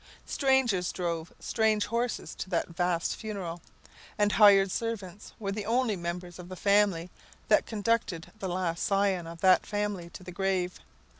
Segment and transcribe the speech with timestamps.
[0.25, 3.61] Strangers drove strange horses to that vast funeral,
[4.17, 7.11] and hired servants were the only members of the family
[7.49, 10.79] that conducted the last scion of that family to the grave.